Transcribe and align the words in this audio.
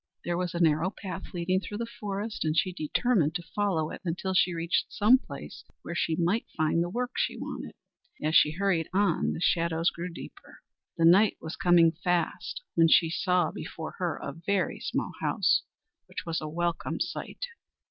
There 0.25 0.35
was 0.35 0.55
a 0.55 0.59
narrow 0.59 0.89
path 0.89 1.31
leading 1.31 1.59
through 1.59 1.77
the 1.77 1.85
forest, 1.85 2.43
and 2.43 2.57
she 2.57 2.73
determined 2.73 3.35
to 3.35 3.43
follow 3.53 3.91
it 3.91 4.01
until 4.03 4.33
she 4.33 4.51
reached 4.51 4.87
some 4.91 5.19
place 5.19 5.63
where 5.83 5.93
she 5.93 6.15
might 6.15 6.47
find 6.57 6.81
the 6.83 6.89
work 6.89 7.11
she 7.17 7.37
wanted. 7.37 7.75
As 8.19 8.35
she 8.35 8.53
hurried 8.53 8.89
on, 8.95 9.33
the 9.33 9.39
shadows 9.39 9.91
grew 9.91 10.09
deeper. 10.11 10.63
The 10.97 11.05
night 11.05 11.37
was 11.39 11.55
coming 11.55 11.91
fast 11.91 12.63
when 12.73 12.87
she 12.87 13.11
saw 13.11 13.51
before 13.51 13.91
her 13.99 14.15
a 14.15 14.33
very 14.33 14.79
small 14.79 15.11
house, 15.21 15.61
which 16.07 16.25
was 16.25 16.41
a 16.41 16.47
welcome 16.49 16.99
sight. 16.99 17.45